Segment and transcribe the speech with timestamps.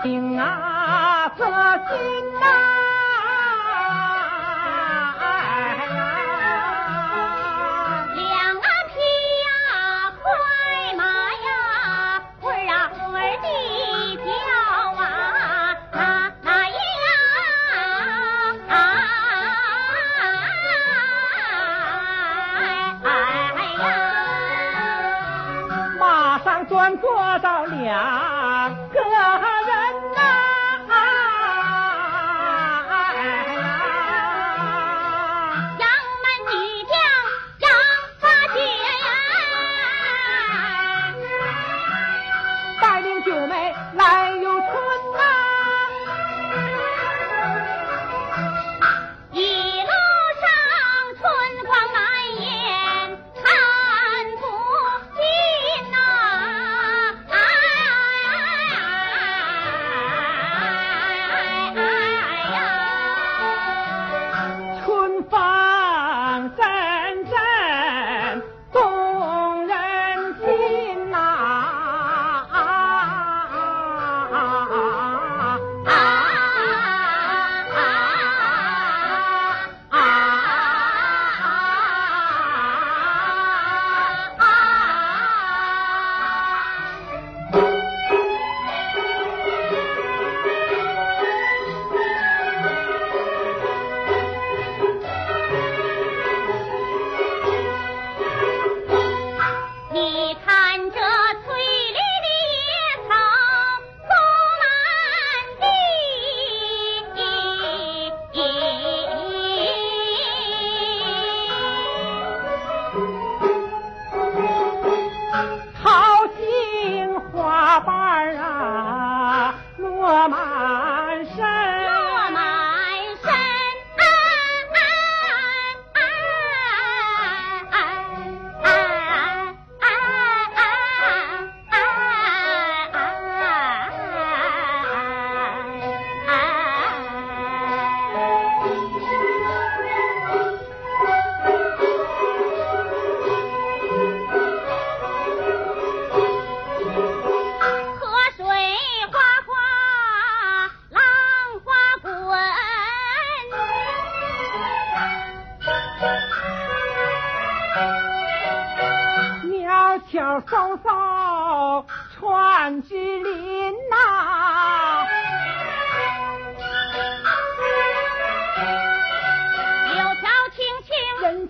[0.00, 1.50] 行啊这行
[2.40, 2.46] 呐
[9.42, 9.46] 呀
[10.22, 10.24] 快
[10.96, 11.48] 马呀
[12.40, 13.46] 儿啊魂儿的
[14.16, 14.30] 叫
[15.00, 15.02] 啊
[15.94, 16.00] 呀
[16.44, 16.48] 哎
[23.74, 23.84] 呀
[26.00, 26.00] 马
[26.38, 26.66] 上
[27.66, 28.31] 了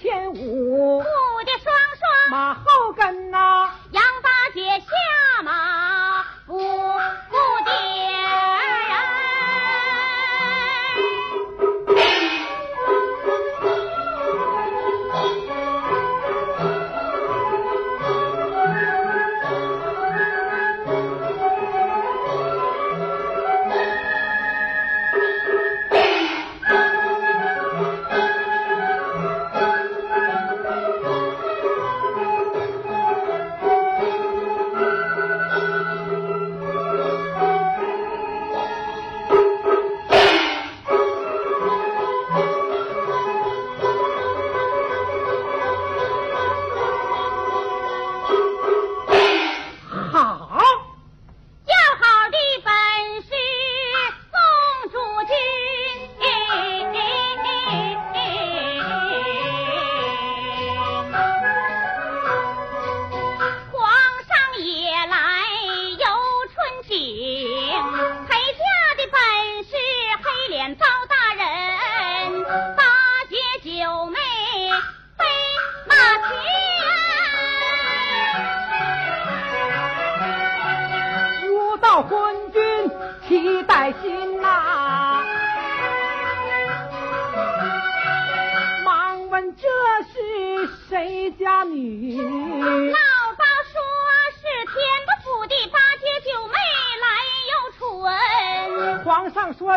[0.00, 0.79] 千五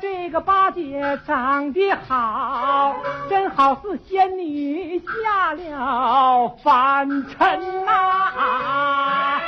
[0.00, 2.94] 这个八姐长得好，
[3.28, 9.40] 真好似仙女下了凡尘呐、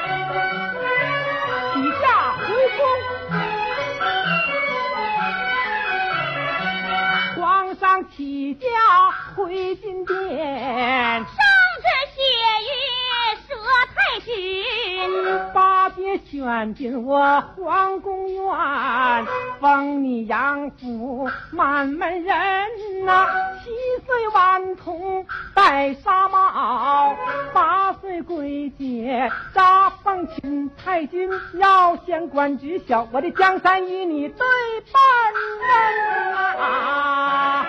[1.72, 2.82] 起驾回宫。
[7.36, 8.66] 皇上起驾
[9.36, 11.86] 回金殿，上旨
[12.16, 12.20] 写
[12.66, 12.68] 于
[13.48, 13.50] 佘
[13.94, 14.30] 太君。
[16.18, 18.42] 选进我皇宫院，
[19.60, 22.34] 封你养父满门人
[23.04, 23.26] 呐、
[23.62, 23.70] 七
[24.04, 27.16] 岁顽童戴纱帽，
[27.52, 34.46] 八岁鬼姐扎凤裙，太君要先官知晓，我的江山与你对
[34.92, 35.02] 半
[35.68, 37.66] 人啊！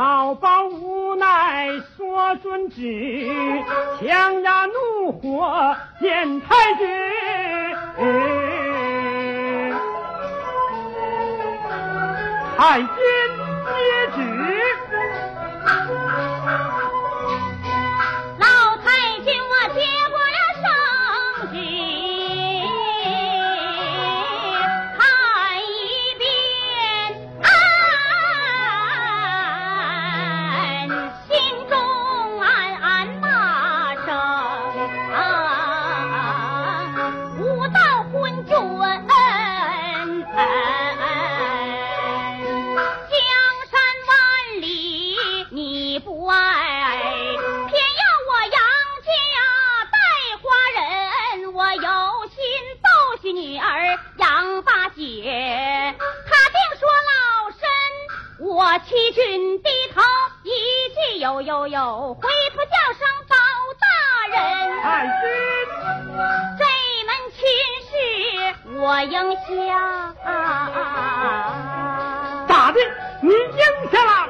[0.00, 2.82] 老包无奈说遵旨，
[4.00, 6.88] 强压怒火见太君。
[12.56, 12.88] 太君
[13.66, 13.76] 接
[14.16, 14.39] 旨。
[68.90, 70.12] 我应下。
[72.48, 72.80] 咋的？
[73.22, 73.38] 你应
[73.92, 74.28] 下了？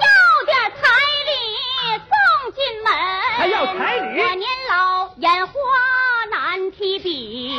[0.00, 0.04] 要
[0.44, 0.82] 点彩
[1.28, 1.30] 礼
[2.10, 2.10] 送
[2.52, 2.90] 进门，
[3.36, 4.74] 还要彩礼我年老
[5.18, 5.52] 眼花
[6.32, 7.56] 难提笔，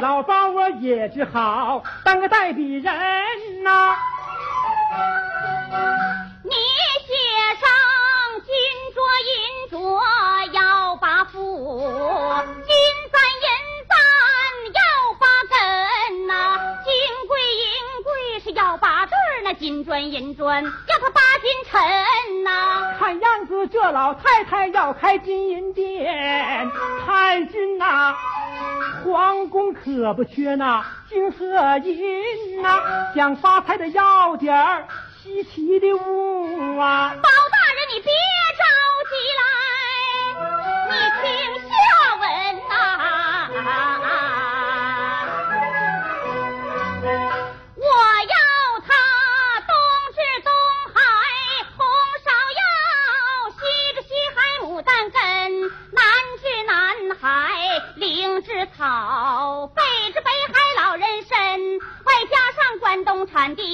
[0.00, 2.92] 老包我也只好当个代笔人
[3.62, 3.96] 呐、
[6.42, 6.50] 你
[19.48, 26.68] 那金砖银砖要他八斤沉呐、看样子这老太太要开金银店，
[27.06, 28.16] 太君呐、
[29.04, 32.82] 皇宫可不缺那金和银呐、
[33.14, 34.84] 想发财的要点儿
[35.22, 37.14] 稀奇的物啊！
[37.14, 38.10] 包大人，你别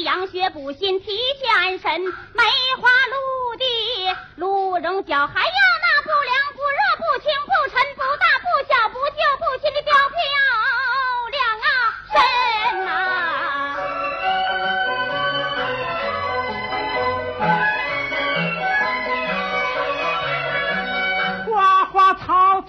[0.02, 2.12] 养血补心提气安神，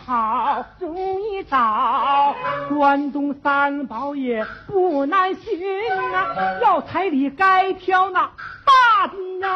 [0.06, 2.36] 好容易找，
[2.70, 5.58] 关东三宝也不难寻
[6.14, 6.60] 啊！
[6.62, 8.30] 要彩礼该挑那
[8.66, 9.50] 大的要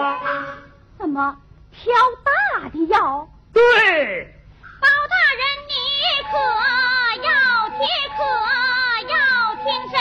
[0.00, 0.20] 啊！
[0.98, 1.36] 怎么
[1.72, 1.92] 挑
[2.24, 3.28] 大的要？
[3.52, 3.60] 对，
[4.80, 5.74] 包大人，你
[6.30, 6.32] 可
[7.26, 7.80] 要听，
[8.16, 8.22] 可
[9.12, 9.16] 要
[9.56, 9.98] 听真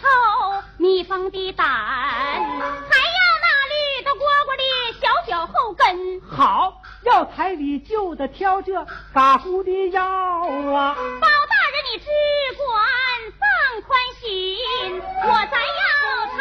[0.00, 4.62] 舌头，蜜蜂的胆，还要那绿的蝈蝈的
[5.00, 6.20] 小脚后跟。
[6.20, 10.94] 好，要彩礼就得挑这嘎呼的腰啊！
[11.20, 12.06] 包大人，你只
[12.58, 12.66] 管
[13.40, 13.46] 放
[13.82, 15.84] 宽心，我再要
[16.36, 16.38] 他，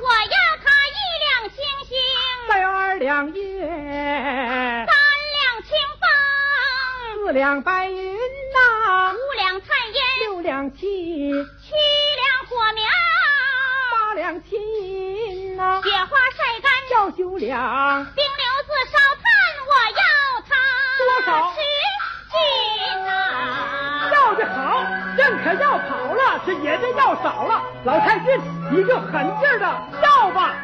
[0.00, 1.56] 我要他一两星
[1.88, 1.92] 星，
[2.48, 5.70] 再二两银，三两青
[7.24, 8.03] 四两白银
[14.24, 19.28] 两亲银呐、雪花晒干，要九两，冰溜子烧炭，
[19.68, 20.00] 我要
[20.48, 20.56] 它
[20.98, 21.60] 多少十
[22.32, 22.38] 斤
[23.04, 23.10] 呐、
[24.14, 24.80] 要的好，
[25.18, 27.62] 认可要跑了，这也得要少了。
[27.84, 28.40] 老太君，
[28.70, 29.66] 你就狠劲儿的
[30.02, 30.54] 要吧。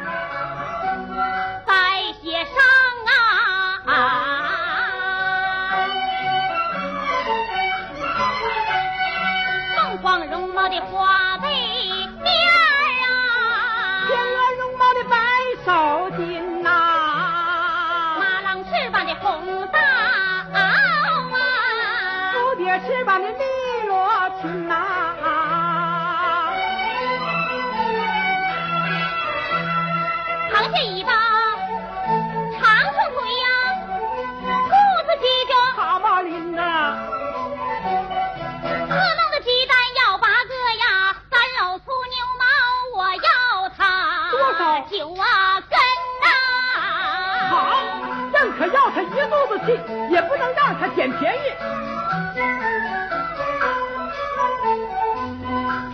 [49.21, 49.67] 可要他一肚子气，
[50.11, 51.39] 也不能让他捡便宜。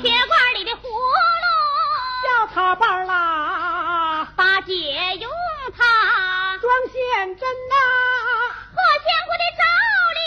[0.01, 1.45] 铁罐里的葫芦，
[2.27, 4.73] 要他瓣儿啦，八戒
[5.19, 5.29] 用
[5.77, 5.83] 它，
[6.59, 7.75] 装线针呐、
[8.73, 9.63] 破千户的罩
[10.15, 10.19] 里，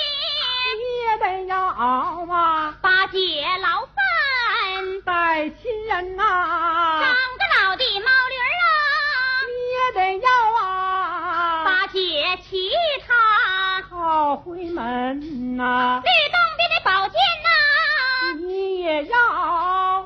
[1.05, 3.19] 也得要啊，八戒
[3.63, 4.01] 劳烦，
[5.05, 6.50] 带亲人呐、长
[15.81, 17.49] 绿洞边的宝剑呐、
[18.47, 19.17] 你也要，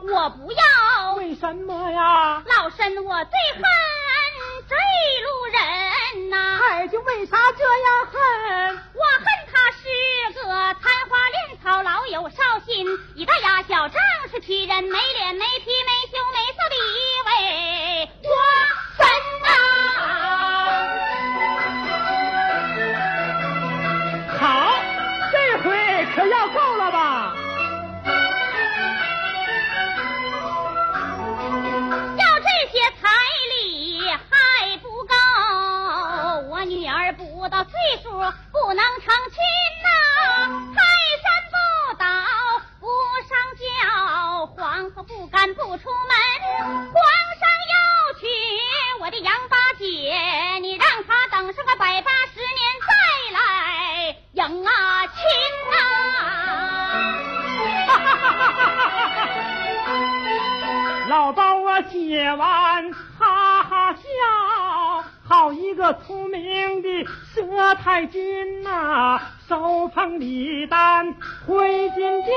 [0.02, 2.43] 我不要，为什么呀？
[2.47, 3.62] 老身我最恨
[4.69, 4.75] 这
[5.25, 8.76] 路人呐、太君为啥这样恨？
[8.95, 9.83] 我恨他是
[10.35, 10.49] 个
[10.81, 14.00] 残花恋草，老有少心，一大牙小仗
[14.31, 17.31] 势欺人，没脸没皮没羞没臊的一位
[67.75, 71.14] 太君呐、手捧礼单
[71.47, 72.33] 回金殿，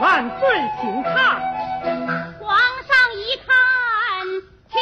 [0.00, 1.40] 万岁，请看。
[2.38, 3.54] 皇上一看，
[4.70, 4.78] 气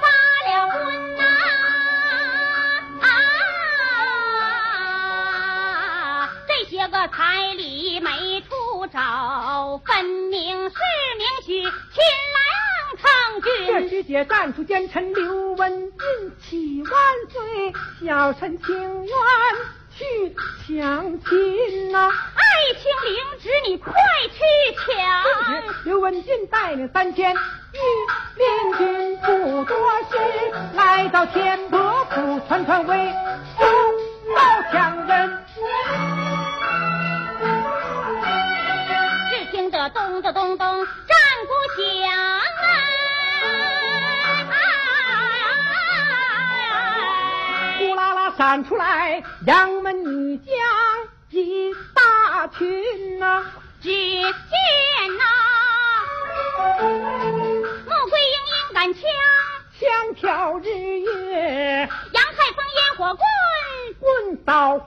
[0.00, 0.04] 发
[0.48, 0.76] 了昏
[1.16, 1.22] 呐、
[3.00, 3.06] 啊！
[6.46, 10.76] 这些个彩礼没处找，分明是
[11.18, 11.70] 明许秦来
[13.12, 13.88] 抗这君。
[13.88, 16.92] 师姐站出奸臣刘文俊，起万
[17.30, 17.72] 岁，
[18.06, 19.14] 小臣情愿
[19.94, 20.34] 去
[20.66, 22.42] 抢亲呐、爱
[22.74, 23.92] 卿领旨，你快
[24.32, 24.38] 去
[24.76, 25.84] 抢！
[25.84, 27.78] 刘文俊带领三千御
[28.36, 29.76] 林军，不多
[30.10, 30.16] 时
[30.74, 33.12] 来到天伯府，团团围
[33.58, 33.64] 住
[34.34, 35.38] 老强人。
[39.30, 40.86] 只听得咚咚咚咚
[48.42, 50.52] 呼啦啦闪出来，杨门女将
[51.30, 53.44] 一大群呐、
[53.80, 54.28] 只见
[55.16, 55.24] 呐，
[57.86, 59.00] 穆桂英英杆枪，
[59.78, 60.64] 枪挑日
[60.98, 63.24] 月，杨太风烟火棍，
[64.00, 64.78] 棍扫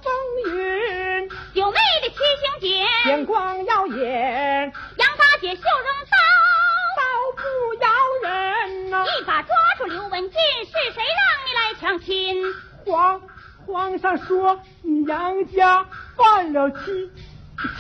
[14.06, 15.84] 他说你杨家
[16.16, 17.10] 犯了欺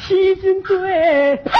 [0.08, 1.51] 欺君罪，呸！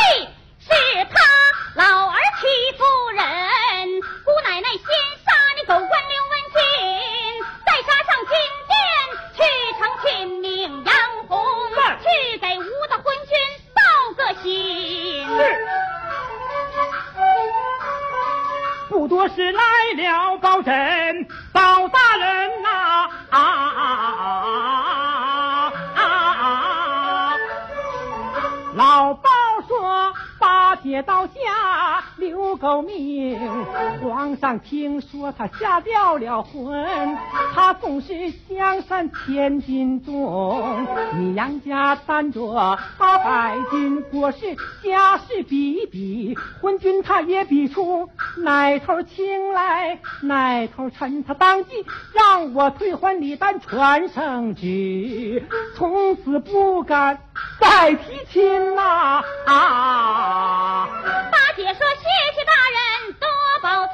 [32.66, 33.38] 救命，
[34.02, 37.16] 皇上听说他下掉了魂，
[37.56, 40.86] 他总是江山千斤重，
[41.18, 55.42] 你杨家担着八百斤，国事家事比一比，昏君他也比出哪头轻来哪头沉，他当即让我退还李丹传圣旨，
[55.78, 57.20] 从此不敢
[57.62, 60.90] 再提亲呐啊
[61.32, 62.04] 八姐说：“谢
[62.36, 63.30] 谢大人多
[63.62, 63.94] 保重！”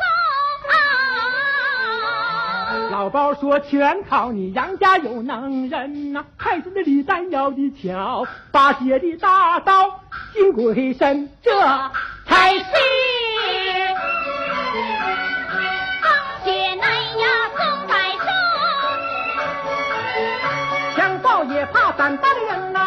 [2.91, 10.01] 老包说：“全靠你杨家有能人呐、太子的李丹要的巧，八戒的大刀
[10.33, 11.51] 金鬼身，这
[12.25, 12.65] 才是。
[16.01, 16.11] 风
[16.43, 18.27] 姐奶呀松柏树，
[20.97, 22.80] 强盗也怕胆大的人呐、